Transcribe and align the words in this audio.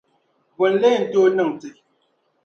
Bɔ 0.57 0.65
n-lee 0.71 0.97
n 1.01 1.03
tooi 1.11 1.29
n-niŋ 1.31 1.51
ti? 1.61 1.69